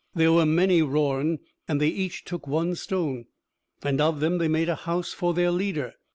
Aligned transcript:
"There 0.15 0.31
were 0.31 0.47
many 0.47 0.81
Rorn, 0.81 1.37
and 1.67 1.79
they 1.79 1.89
each 1.89 2.25
took 2.25 2.47
one 2.47 2.73
stone. 2.73 3.25
And 3.83 4.01
of 4.01 4.19
them, 4.19 4.39
they 4.39 4.47
made 4.47 4.67
a 4.69 4.73
house 4.75 5.13
for 5.13 5.35
their 5.35 5.51
leader." 5.51 5.93